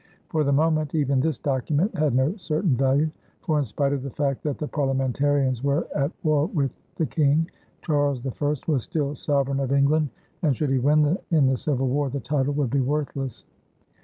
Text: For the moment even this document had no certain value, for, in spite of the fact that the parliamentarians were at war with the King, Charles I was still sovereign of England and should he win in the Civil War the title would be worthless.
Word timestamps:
For 0.29 0.43
the 0.43 0.51
moment 0.51 0.95
even 0.95 1.19
this 1.19 1.37
document 1.37 1.93
had 1.95 2.15
no 2.15 2.35
certain 2.35 2.75
value, 2.75 3.11
for, 3.41 3.59
in 3.59 3.63
spite 3.65 3.93
of 3.93 4.01
the 4.01 4.09
fact 4.09 4.41
that 4.41 4.57
the 4.57 4.67
parliamentarians 4.67 5.63
were 5.63 5.87
at 5.95 6.11
war 6.23 6.47
with 6.47 6.75
the 6.95 7.05
King, 7.05 7.51
Charles 7.83 8.25
I 8.25 8.55
was 8.65 8.83
still 8.83 9.13
sovereign 9.13 9.59
of 9.59 9.71
England 9.71 10.09
and 10.41 10.57
should 10.57 10.71
he 10.71 10.79
win 10.79 11.19
in 11.29 11.45
the 11.45 11.55
Civil 11.55 11.87
War 11.87 12.09
the 12.09 12.19
title 12.19 12.55
would 12.55 12.71
be 12.71 12.81
worthless. 12.81 13.45